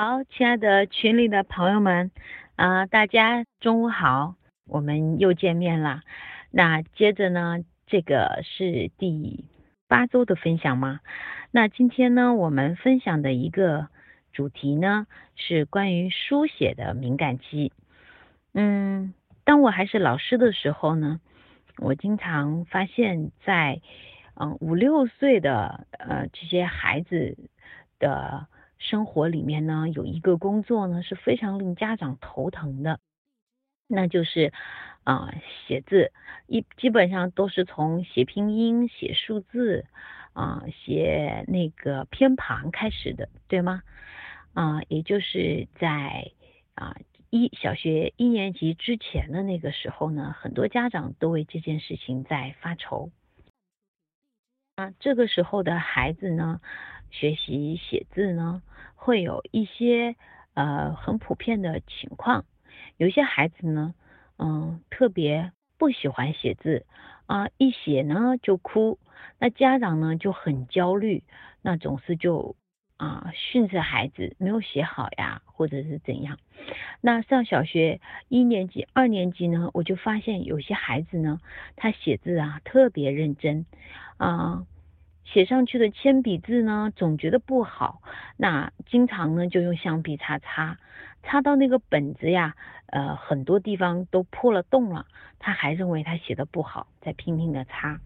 [0.00, 2.12] 好，亲爱的群里的朋友们，
[2.54, 6.02] 啊、大家中午好，我们又见面了。
[6.52, 9.44] 那接着呢，这个是第
[9.88, 11.00] 八周的分享吗？
[11.50, 13.88] 那今天呢，我们分享的一个
[14.32, 17.72] 主题呢，是关于书写的敏感期。
[18.54, 19.12] 嗯，
[19.42, 21.20] 当我还是老师的时候呢，
[21.78, 23.80] 我经常发现在，
[24.36, 27.36] 嗯五六岁的呃这些孩子
[27.98, 28.46] 的
[28.78, 33.00] 生活里面呢，有一个工作呢是非常令家长头疼的，
[33.86, 34.52] 那就是
[35.04, 35.34] 啊、
[35.66, 36.12] 写字，
[36.46, 39.86] 一基本上都是从写拼音、写数字
[40.32, 43.82] 啊、写那个偏旁开始的，对吗？
[44.54, 46.32] 啊、也就是在
[46.74, 46.96] 啊、
[47.30, 53.10] 一小学一年级之前的那个时候呢，很多家长都为这件事情在发愁。
[54.76, 56.60] 啊，这个时候的孩子呢，
[57.10, 58.62] 学习写字呢，
[58.94, 60.16] 会有一些
[60.54, 62.44] 呃很普遍的情况。
[62.96, 63.94] 有些孩子呢，
[64.38, 66.84] 嗯，特别不喜欢写字
[67.26, 68.98] 啊，一写呢就哭，
[69.38, 71.22] 那家长呢就很焦虑，
[71.62, 72.56] 那总是就
[72.96, 76.38] 啊训斥孩子没有写好呀，或者是怎样。
[77.00, 81.40] 那上小学一年级、二年级呢，我就发现有些孩子呢，
[81.76, 83.64] 他写字啊特别认真
[84.16, 84.66] 啊。
[85.30, 88.00] 写上去的铅笔字呢，总觉得不好，
[88.38, 90.78] 那经常呢就用橡皮擦擦，
[91.22, 95.06] 擦到那个本子呀，呃，很多地方都破了洞了，
[95.38, 98.00] 他还认为他写的不好，再拼命的擦。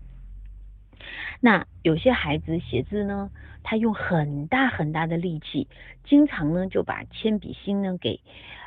[1.40, 3.30] 那有些孩子写字呢，
[3.62, 5.68] 他用很大很大的力气，
[6.02, 8.20] 经常呢就把铅笔芯呢给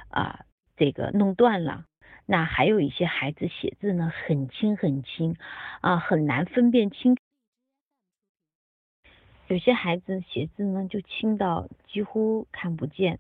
[0.10, 0.46] 啊、
[0.78, 1.84] 这个弄断了。
[2.26, 5.36] 那还有一些孩子写字呢很轻很轻
[5.82, 7.18] 啊、很难分辨清。
[9.48, 13.20] 有些孩子写字呢就轻到几乎看不见。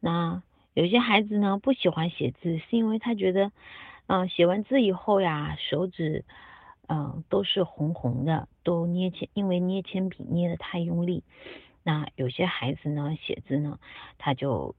[0.00, 0.42] 那
[0.74, 3.52] 有些孩子呢不喜欢写字，是因为他觉得，
[4.06, 6.24] 嗯、写完字以后呀，手指，
[6.88, 11.22] 嗯、都是红红的，都捏铅，因为捏铅笔捏的太用力。
[11.84, 13.78] 那有些孩子呢写字呢，
[14.18, 14.74] 他就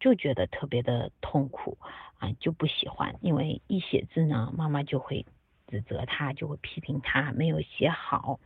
[0.00, 1.78] 就觉得特别的痛苦
[2.18, 5.24] 啊，就不喜欢，因为一写字呢，妈妈就会
[5.66, 8.40] 指责他，就会批评他没有写好。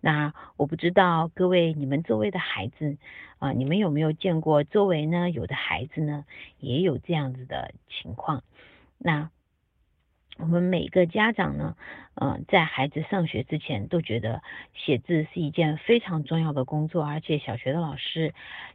[0.00, 2.96] 那我不知道各位你们周围的孩子
[3.38, 6.24] 啊、你们有没有见过周围呢有的孩子呢
[6.60, 8.44] 也有这样子的情况？
[8.98, 9.30] 那
[10.38, 11.76] 我们每个家长呢，
[12.14, 14.42] 嗯、在孩子上学之前都觉得
[14.74, 18.32] 写字是一件非常重要的工作，而且小学的老师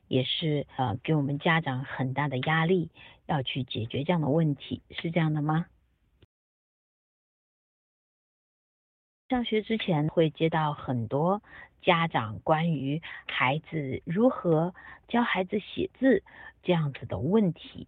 [0.08, 2.92] 也是呃给我们家长很大的压力，
[3.26, 5.66] 要去解决这样的问题，是这样的吗？
[9.30, 11.42] 上学之前会接到很多
[11.82, 14.74] 家长关于孩子如何
[15.10, 16.24] 教孩子写字
[16.64, 17.88] 这样子的问题。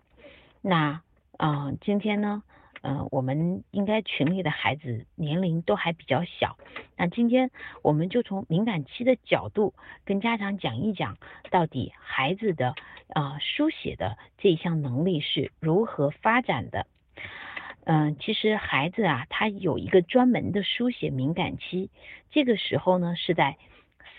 [0.61, 1.01] 那
[1.37, 2.43] 嗯、今天呢，
[2.81, 6.57] 嗯、我们应该群里的孩子年龄都还比较小，
[6.97, 7.49] 那今天
[7.81, 9.73] 我们就从敏感期的角度
[10.03, 11.17] 跟家长讲一讲，
[11.49, 12.75] 到底孩子的
[13.13, 16.85] 啊、呃书写的这一项能力是如何发展的。
[17.85, 21.89] 嗯，其实孩子啊，他有一个专门的书写敏感期，
[22.29, 23.57] 这个时候呢是在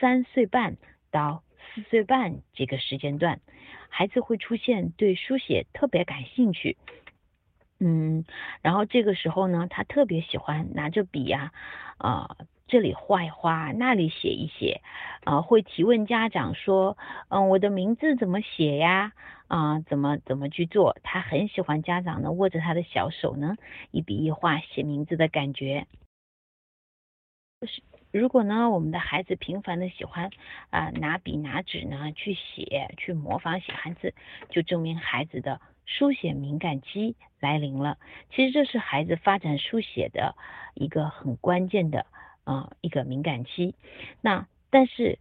[0.00, 0.76] 三岁半
[1.10, 1.43] 到
[1.75, 3.41] 四岁半这个时间段，
[3.88, 6.76] 孩子会出现对书写特别感兴趣。
[7.78, 8.25] 嗯，
[8.60, 11.53] 然后这个时候呢，他特别喜欢拿着笔呀、
[11.97, 12.37] 啊，
[12.70, 14.81] 这里画一画，那里写一写，
[15.25, 16.97] 啊，会提问家长说，
[17.28, 19.12] 嗯，我的名字怎么写呀？
[19.48, 20.97] 啊，怎么怎么去做？
[21.03, 23.56] 他很喜欢家长呢握着他的小手呢，
[23.91, 25.88] 一笔一画写名字的感觉。
[28.12, 30.30] 如果呢，我们的孩子频繁的喜欢
[30.70, 34.14] 啊、拿笔拿纸呢去写，去模仿写汉字，
[34.48, 37.98] 就证明孩子的书写敏感期来临了。
[38.30, 40.36] 其实这是孩子发展书写的
[40.75, 42.06] 一个很关键的
[42.45, 43.75] 啊、一个敏感期。
[44.21, 45.19] 那但是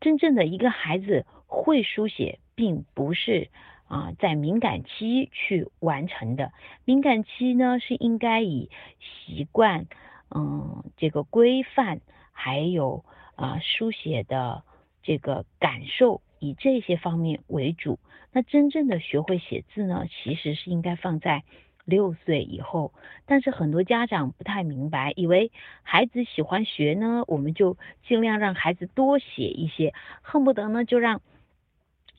[0.00, 3.48] 真正的一个孩子会书写，并不是
[3.88, 6.52] 啊、在敏感期去完成的。
[6.84, 8.70] 敏感期呢是应该以
[9.00, 9.86] 习惯，
[10.30, 12.00] 嗯，这个规范，
[12.32, 14.62] 还有啊、书写的
[15.02, 17.98] 这个感受，以这些方面为主。
[18.32, 21.42] 那真正的学会写字呢，其实是应该放在
[21.90, 22.94] 六岁以后。
[23.26, 25.52] 但是很多家长不太明白，以为
[25.82, 27.76] 孩子喜欢学呢，我们就
[28.08, 29.92] 尽量让孩子多写一些，
[30.22, 31.20] 恨不得呢就让。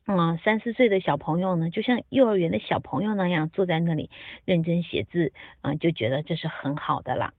[0.08, 4.10] 嗯，三四岁的小朋友呢，就像幼儿园的小朋友那样坐在那里
[4.46, 5.32] 认真写字，
[5.62, 7.34] 啊、就觉得这是很好的了。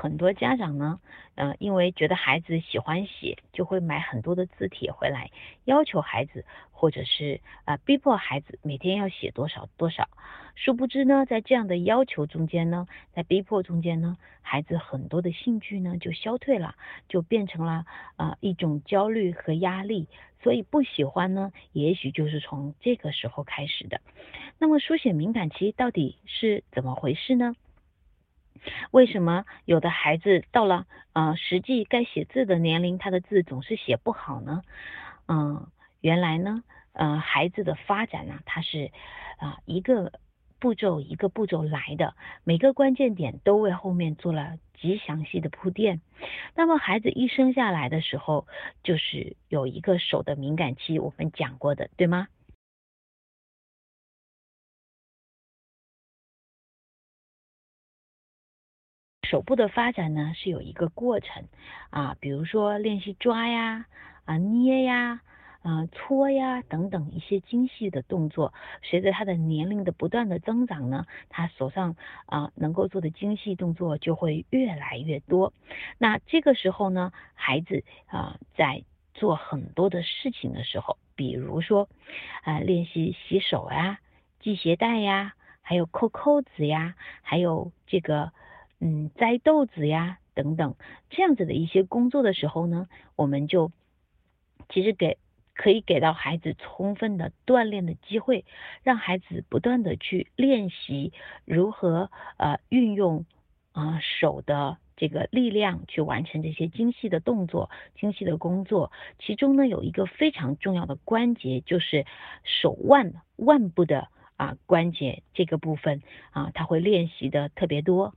[0.00, 1.00] 很多家长呢，
[1.34, 5.30] 呃，因为觉得孩子喜欢写，就会买很多的字帖回来，
[5.64, 10.08] 要求孩子，或者是啊逼迫孩子每天要写多少多少。
[10.54, 16.76] 殊不知呢，在这样的要求中间呢，在逼迫中间呢，孩子很多的兴趣呢就消退了，
[17.08, 17.84] 就变成了
[18.16, 20.06] 啊一种焦虑和压力。
[20.40, 24.00] 所以不喜欢呢，也许就是从这个时候开始的。
[24.60, 27.56] 那么书写敏感期到底是怎么回事呢？
[28.90, 34.62] 为什么有的孩子到了呃实际该写字的年龄，他的字总是写不好呢？
[35.26, 35.66] 嗯，
[36.00, 36.62] 原来呢，
[36.92, 38.90] 呃，孩子的发展呢，他是
[39.38, 40.12] 啊一个
[40.58, 42.14] 步骤一个步骤来的，
[42.44, 46.00] 每个关键点都为后面做了极详细的铺垫。
[46.54, 48.46] 那么孩子一生下来的时候，
[48.82, 52.26] 就是有一个手的敏感期，我们讲过的，对吗？
[59.30, 61.44] 手部的发展呢是有一个过程
[61.90, 63.84] 啊，比如说练习抓呀、
[64.24, 65.20] 啊捏呀、
[65.60, 68.54] 啊搓呀等等一些精细的动作。
[68.82, 71.94] 随着他的年龄的不断的增长呢，他手上
[72.24, 75.52] 啊能够做的精细动作就会越来越多。
[75.98, 78.82] 那这个时候呢，孩子啊在
[79.12, 81.86] 做很多的事情的时候，比如说
[82.44, 83.98] 啊练习洗手呀、
[84.40, 88.32] 系鞋带呀，还有扣扣子呀，还有这个。
[88.80, 90.76] 嗯，摘豆子呀，等等，
[91.10, 93.72] 这样子的一些工作的时候呢，我们就
[94.68, 95.18] 其实给
[95.54, 98.44] 可以给到孩子充分的锻炼的机会，
[98.84, 101.12] 让孩子不断的去练习
[101.44, 103.26] 如何呃运用
[103.72, 108.92] 啊手的这个力量去完成这些精细的动作、精细的工作。
[109.18, 112.06] 其中呢，有一个非常重要的关节，就是
[112.44, 118.14] 手腕腕部的啊关节这个部分啊，他会练习的特别多。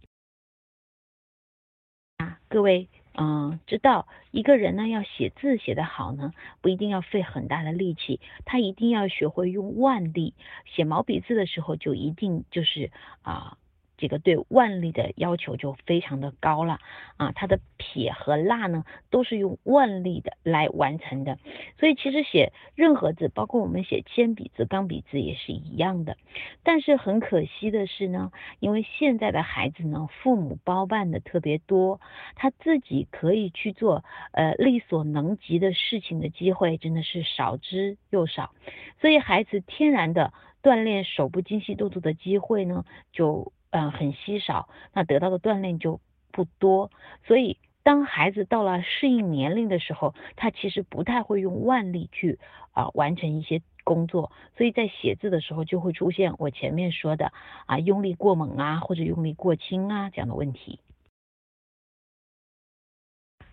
[2.52, 10.34] 各位，嗯，知道一个人呢要写字写得好呢，不一定要费很大的力气，他一定要学会用腕力。
[10.66, 13.58] 写毛笔字的时候，就一定就是啊。
[14.02, 16.80] 这个对腕力的要求就非常的高了
[17.18, 21.38] 啊，它的撇和捺呢都是用腕力的来完成的，
[21.80, 26.18] 所以其实写任何字，包括我们写铅笔字、钢笔字也是一样的。
[26.64, 32.02] 但是很可惜的是呢，因为现在的孩子呢，父母包办的特别多，
[32.34, 38.52] 他自己可以去做呃力所能及的事情的机会真的是少之又少，
[39.00, 40.34] 所以孩子天然的
[40.64, 43.54] 锻炼手部精细动作的机会呢就。
[43.72, 46.00] 嗯，很稀少，那得到的锻炼就
[46.32, 46.92] 不多，
[47.26, 52.40] 所以当孩子到了适应年龄的时候，他其实不太会用腕力去
[52.74, 57.32] 啊完成一些工作，所以在写字的时候就会出现我前面说的
[57.66, 60.80] 啊用力过猛啊或者用力过轻啊这样的问题。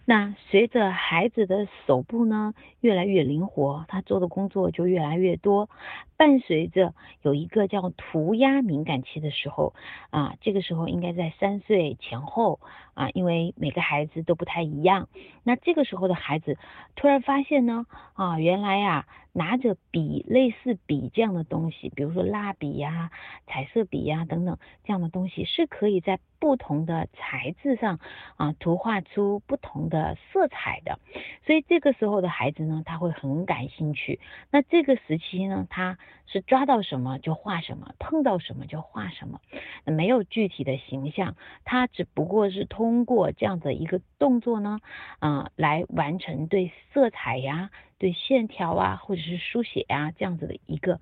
[0.08, 5.68] 那随着孩子的手部呢越来越灵活，他做的工作就越来越多。
[6.16, 9.74] 伴随着有一个叫涂鸦敏感期的时候
[10.08, 12.58] 啊，这个时候应该在三岁前后
[12.94, 15.10] 啊，因为每个孩子都不太一样。
[15.44, 16.56] 那这个时候的孩子
[16.96, 17.84] 突然发现呢
[18.14, 19.04] 啊，原来呀
[19.38, 23.12] 拿着笔类似笔这样的东西，比如说蜡笔呀、
[23.46, 28.00] 彩色笔呀等等这样的东西，是可以在不同的材质上
[28.36, 30.98] 啊图画出不同的色彩的。
[31.46, 34.18] 所以这个时候的孩子呢，他会很感兴趣。
[34.50, 39.40] 那这个时期呢，他是抓到什么就画什么，碰到什么就画什么，
[39.84, 44.80] 没有具体的形象，他只不过是通过这样的一个动作呢，
[45.20, 51.00] 啊，来完成对色彩呀、对线条啊，或者是是书写呀这样子的一个，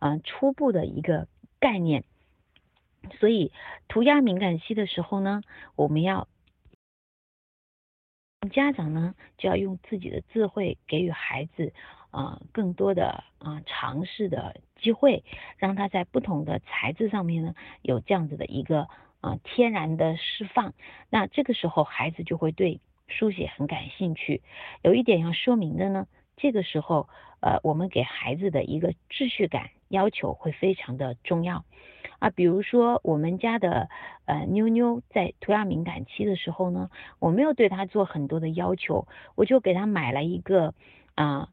[0.00, 1.28] 嗯，初步的一个
[1.60, 2.02] 概念。
[3.20, 3.52] 所以
[3.86, 5.42] 涂鸦敏感期的时候呢，
[5.76, 6.26] 我们要
[8.50, 11.72] 家长呢就要用自己的智慧给予孩子。
[12.12, 15.22] 啊，更多的啊尝试的机会，
[15.58, 18.88] 让他在不同的材质上面呢有这样子的一个
[19.20, 20.72] 啊天然的释放。
[21.10, 24.40] 那这个时候孩子就会对书写很感兴趣。
[24.82, 26.06] 有一点要说明的呢，
[26.36, 27.08] 这个时候
[27.40, 31.64] 呃我们给孩子的一个秩序感要求会非常的重要
[32.18, 32.30] 啊。
[32.30, 33.88] 比如说我们家的
[34.26, 40.74] 呃妞妞在涂鸦敏感期的时候呢，我没有对她做很多的要求，我就给她买了一个
[41.14, 41.48] 啊。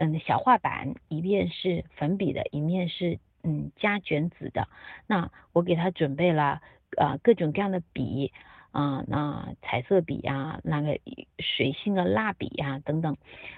[0.00, 4.68] 嗯，小画板一面是粉笔的，一面是嗯加卷纸的。
[5.08, 6.62] 那我给他准备了
[6.96, 8.32] 呃各种各样的笔
[8.72, 10.98] 啊那彩色笔啊那个
[11.38, 13.16] 水性的蜡笔啊等等。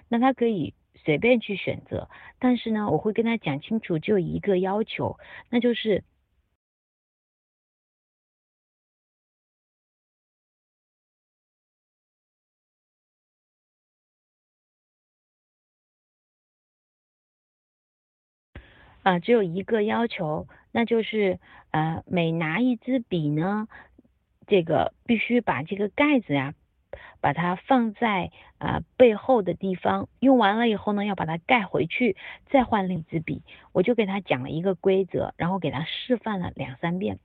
[0.08, 0.74] 那他可以
[1.04, 5.18] 随便去选择但是呢我会跟他讲清楚只有一个要求
[5.50, 6.04] 那就是
[19.02, 21.38] 啊只有一个要求那就是
[21.70, 23.68] 呃每拿一支笔呢
[24.50, 26.52] 这个必须把这个盖子呀，
[27.22, 32.16] 把它放在啊背后的地方，用完了以后呢，要把它盖回去，
[32.50, 33.42] 再换另一支笔。
[33.72, 37.18] 我就给他讲了一个规则，然后给他示范了两三遍，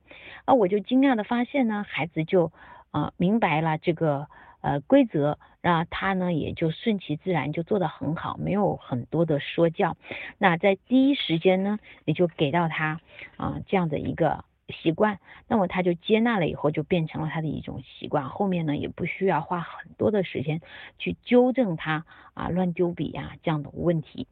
[0.46, 2.52] 啊，我就惊讶的发现呢，孩子就
[2.92, 4.28] 啊明白了这个。
[4.62, 9.96] 呃，规则，那他呢也就顺其自然，就做得很好，没有很多的说教。
[10.38, 13.00] 那在第一时间呢，也就给到他
[13.36, 15.18] 啊这样的一个习惯，
[15.48, 18.28] 那么他就接纳了以后，就变成了他的一种习惯。
[18.28, 20.60] 后面呢也不需要花很多的时间
[20.98, 22.04] 去纠正他
[22.34, 24.26] 啊乱丢笔呀这样的问题。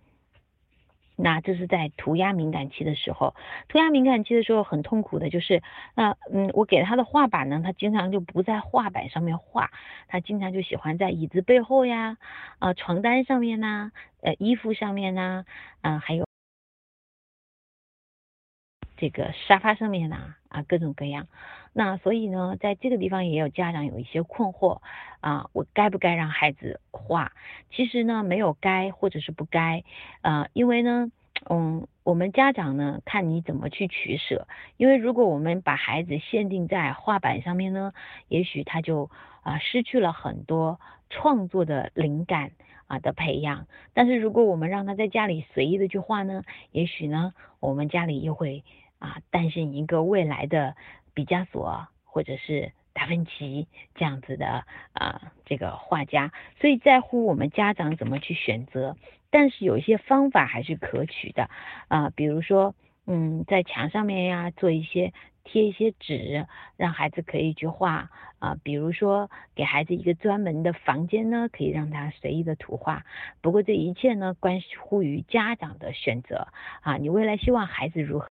[1.17, 3.37] 那这是在涂鸦敏感期的时候，
[3.69, 5.62] 涂鸦敏感期的时候很痛苦的，就是
[5.95, 9.71] 那嗯，我给他的画板呢，他经常就不在画板上面画，
[10.09, 12.17] 他经常就喜欢在椅子背后呀，
[12.59, 15.45] 啊床单上面呐，呃衣服上面呐，
[15.83, 16.26] 啊还有
[18.97, 21.27] 这个沙发上面呐，啊各种各样。
[21.73, 24.81] 那所以呢，在这个地方也有家长有一些困惑
[25.21, 27.33] 啊，我该不该让孩子画？
[27.71, 29.83] 其实呢，没有该或者是不该
[30.21, 31.11] 啊，因为呢，
[31.51, 34.47] 嗯，我们家长呢看你怎么去取舍。
[34.77, 37.93] 因为如果我们把孩子限定在画板上面呢，
[38.29, 39.11] 也许他就
[39.43, 40.79] 啊失去了很多
[41.11, 42.53] 创作的灵感
[42.87, 43.67] 啊的培养。
[43.95, 48.63] 但是如果我们让他在家里随意的去画呢，也许呢，我们家里又会
[49.05, 50.75] 啊诞生一个未来的。
[51.17, 58.97] 毕加索或者是达芬奇这样子的啊，这个画家，所以在乎我们家长怎么去选择，
[59.31, 61.49] 但是有一些方法还是可取的
[61.87, 62.75] 啊，比如说，
[63.07, 65.13] 嗯，在墙上面呀做一些
[65.45, 73.05] 贴一些纸，让孩子可以去画啊，比如说给孩子一个专门的房间呢，可以让他随意的涂画。
[73.41, 76.49] 不过这一切呢，关乎于家长的选择
[76.81, 78.27] 啊，你未来希望孩子如何？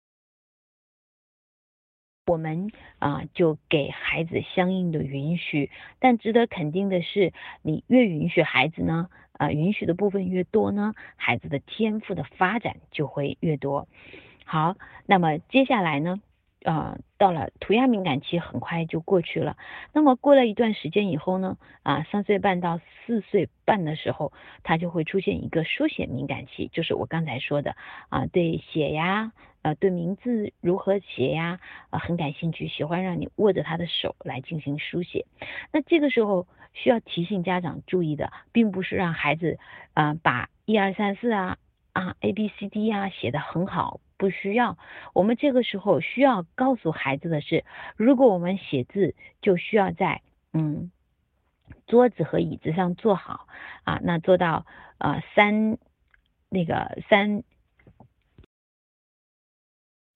[2.30, 2.70] 我们
[3.00, 5.68] 啊，就给孩子相应的允许，
[5.98, 13.88] 但值得肯定的是，你越允许孩子呢，啊，允许的部分越多呢，孩子的天赋的发展就会越多。
[14.44, 16.20] 好，那么接下来呢？
[16.62, 19.56] 啊，到了涂鸦敏感期很快就过去了。
[19.92, 24.32] 那么过了一段时间以后呢，啊，三岁半到四岁半的时候，
[24.62, 27.74] 他就会出现一个书写敏感期，就是我刚才说的
[28.08, 29.32] 啊，对写呀，
[29.62, 35.26] 呃，对名字如何写呀，啊，很感兴趣，喜欢让你握着他的手来进行书写。
[35.72, 39.58] 那这个时候需要提醒家长注意的，并不是让孩子
[39.94, 41.58] 啊把一二三四啊
[41.92, 44.00] 啊 A B C D 啊写的很好。
[44.16, 44.76] 不需要，
[45.14, 47.64] 我们这个时候需要告诉孩子的是，
[47.96, 50.20] 如果我们写字，就需要在
[50.52, 50.90] 嗯
[51.86, 53.46] 桌子和椅子上坐好
[53.84, 54.66] 啊，那做到
[54.98, 55.78] 啊三
[56.50, 57.44] 那个三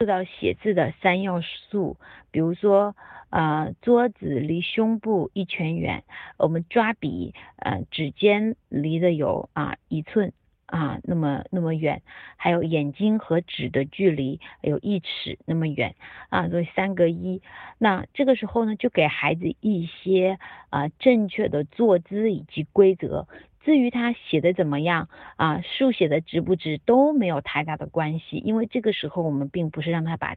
[0.05, 1.97] 做到写字的三要素，
[2.31, 2.95] 比如说
[3.31, 6.05] 呃桌子离胸部一拳远，
[6.37, 10.35] 我们抓笔呃指尖离的有啊一寸。
[10.67, 12.03] 啊，那么那么远，
[12.37, 15.95] 还有眼睛和纸的距离有一尺那么远
[16.31, 17.43] 啊，所以三个一。
[17.79, 20.39] 那这个时候呢，就给孩子一些
[20.71, 23.29] 啊正确的坐姿以及规则。
[23.65, 30.37] 至于他写的怎么样啊，书写的直不直都没有太大的关系，因为这个时候我们并不是让他把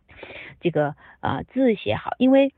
[0.60, 2.54] 这个啊字写好，因为。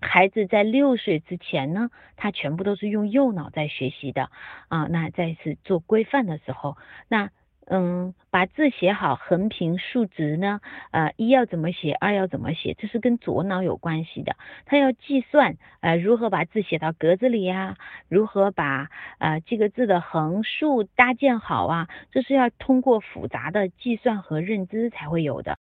[0.00, 4.30] 孩子在六岁之前呢，他全部都是用右脑在学习的
[4.68, 4.86] 啊。
[4.88, 6.76] 那再次做规范的时候，
[7.08, 7.30] 那
[7.70, 10.60] 嗯，把字写好，横平竖直呢，
[10.90, 14.36] 呃，一要怎么写，二要怎么写，这是跟左脑有关系的。
[14.64, 17.76] 他要计算，呃，如何把字写到格子里呀？
[18.08, 21.88] 如何把呃这个字的横竖搭建好啊？
[22.10, 25.58] 这是要通过复杂的计算和认知才会有的。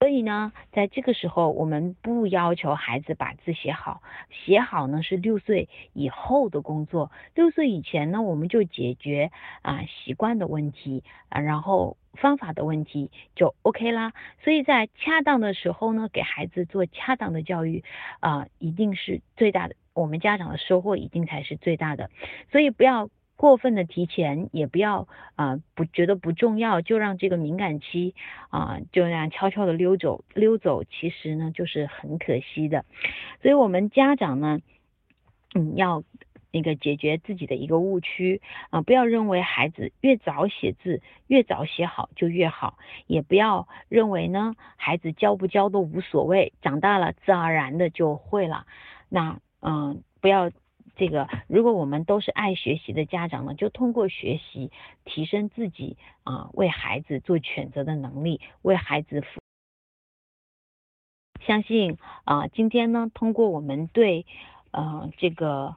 [0.00, 7.10] 所以呢，在这个时候，我们不要求孩子把字写好，写好呢是六岁以后的工作。
[7.34, 9.30] 六岁以前呢，我们就解决
[9.62, 14.12] 啊习惯的问题啊，然后方法的问题就 OK 啦。
[14.42, 17.82] 所以在恰当的时候呢，给孩子做恰当的教育
[18.20, 22.10] 啊，一定是最大的，我们家长的收获一定才是最大的。
[22.52, 23.08] 所以不要。
[23.36, 28.14] 过分的提前也不要啊，不觉得不重要，就让这个敏感期
[28.48, 32.84] 啊就这样悄悄的溜走溜走，其实呢就是很可惜的。
[33.42, 34.60] 所以，我们家长呢，
[35.54, 36.04] 嗯，要
[36.52, 48.64] 那个解决自己的一个误区啊，不要认为孩子越早写字越早写好就越好，也不要认为呢孩子教不教都无所谓，长大了自然而然的就会了。
[49.08, 50.50] 那嗯，不要。
[50.96, 54.70] 这个如果我们都是爱学习的家长呢，就通过学习
[55.04, 59.24] 提升自己啊，为孩子做选择的能力，为孩子。
[61.46, 64.24] 相信啊，今天呢，通过我们对
[64.70, 65.76] 呃这个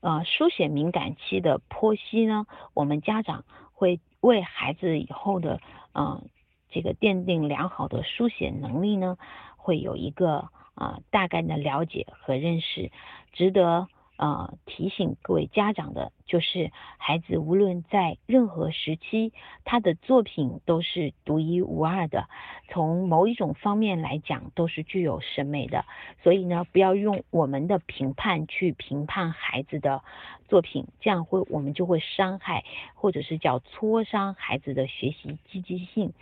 [0.00, 5.60] 呃书写敏感期的剖析呢，我们家长会为孩子以后的
[5.92, 6.28] 嗯
[6.70, 9.18] 这个奠定良好的书写能力呢，
[9.56, 12.90] 会有一个啊大概的了解和认识，
[13.32, 13.88] 值得。
[14.16, 19.32] 呃，提醒各位家长的，就是孩子无论在任何时期，
[19.64, 22.28] 他的作品都是独一无二的，
[22.68, 25.84] 从某一种方面来讲，都是具有审美的。
[26.22, 30.02] 所以呢，不要用我们的评判去评判孩子的
[30.48, 36.14] 作品，这样会我们就会伤害，或者是叫挫伤孩子的学习积极性。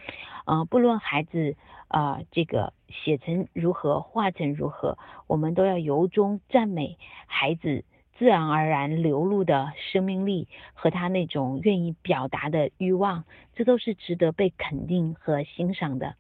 [0.47, 1.57] 呃，不论孩子
[1.89, 7.85] 啊，这个写成如何，画成如何，我们都要由衷赞美孩子
[8.17, 13.25] 自然而然流露的生命力和他那种愿意表达的欲望，
[13.55, 16.15] 这都是值得被肯定和欣赏的。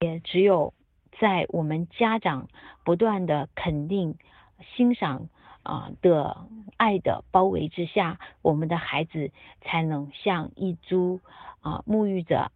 [0.00, 0.74] 也只有
[1.18, 2.48] 在我们家长
[2.84, 4.16] 不断的肯定、
[4.76, 5.28] 欣赏
[5.62, 9.30] 啊的爱的包围之下，我们的孩子
[9.60, 11.20] 才能像一株。
[11.62, 12.50] 啊，沐浴着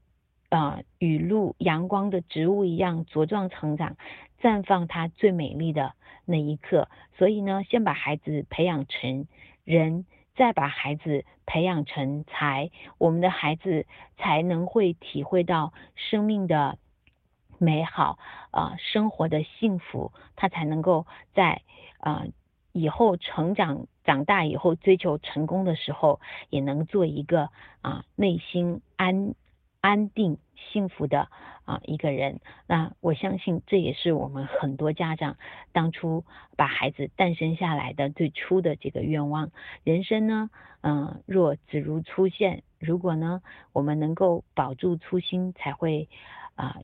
[0.55, 3.97] 啊雨露阳光的植物一样茁壮成长，
[4.41, 5.95] 绽放它最美丽的
[6.25, 6.89] 那一刻。
[7.17, 9.27] 所以呢，先把孩子培养成
[9.65, 10.07] 人，
[10.37, 16.79] 再把孩子培养成才，我们的孩子才能会体会到生命的
[17.59, 18.19] 美好
[18.51, 21.63] 啊，生活的幸福，他才能够在
[21.99, 22.25] 啊
[22.73, 23.87] 以后成长。
[24.05, 26.21] 长大以后追求成功的时候，
[26.51, 27.49] 也能做一个
[27.81, 29.35] 啊内心安
[29.81, 31.29] 安定幸福的
[31.65, 32.41] 啊一个人。
[32.67, 35.37] 那我相信这也是我们很多家长
[35.73, 36.25] 当初
[36.57, 39.51] 把孩子诞生下来的最初的这个愿望。
[39.83, 40.51] 人生呢，
[40.83, 43.43] 嗯，若只如初见，如果呢
[43.73, 46.09] 我们能够保住初心，才会
[46.55, 46.81] 啊，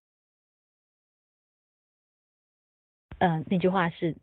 [3.18, 4.16] 嗯，那句话是。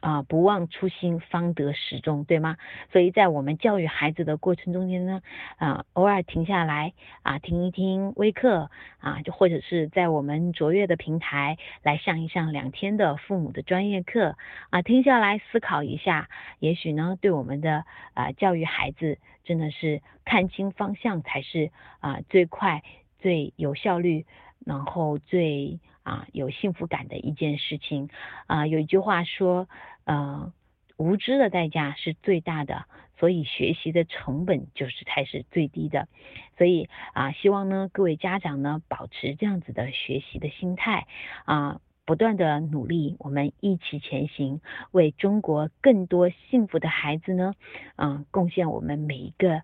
[0.00, 2.56] 啊，不忘初心，方得始终，对吗？
[2.90, 5.22] 所以在我们教育孩子的过程中间呢，
[5.58, 14.36] 啊，偶尔停下来啊，听一听微课啊，就或者是在我们卓越的平台来上一上两天的父母的专业课
[14.70, 17.84] 啊，听下来思考一下，也许呢，对我们的
[18.14, 22.82] 啊教育孩子真的是看清方向才是啊最快
[23.18, 24.24] 最有效率，
[24.64, 25.78] 然后最。
[26.02, 28.08] 啊，有幸福感的一件事情
[28.46, 29.68] 啊，有一句话说，
[30.04, 30.52] 呃，
[30.96, 32.86] 无知的代价是最大的，
[33.18, 36.08] 所以学习的成本就是才是最低的。
[36.56, 41.06] 所以啊，希望呢各位家长呢保持这样子的学习的心态
[41.44, 44.60] 啊，不断的努力，我们一起前行，
[44.92, 47.54] 为中国更多幸福的孩子呢，
[47.96, 49.62] 嗯，贡献我们每一个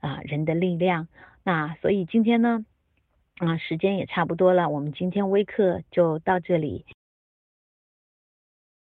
[0.00, 1.08] 啊人的力量。
[1.42, 2.64] 那所以今天呢。
[3.38, 6.86] 啊，时间也差不多了，我们今天微课就到这里。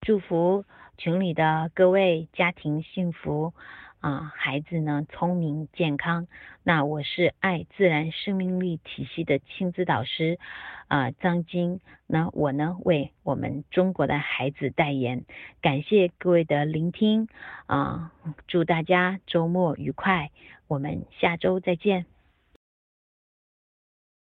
[0.00, 0.64] 祝福
[0.96, 3.52] 群里的各位家庭幸福
[3.98, 6.28] 啊，孩子呢聪明健康。
[6.62, 10.38] 那我是爱自然生命力体系的亲子导师
[10.86, 11.80] 啊，张晶。
[12.06, 15.24] 那我呢为我们中国的孩子代言。
[15.60, 17.28] 感谢各位的聆听
[17.66, 18.12] 啊，
[18.46, 20.30] 祝大家周末愉快，
[20.68, 22.06] 我们下周再见。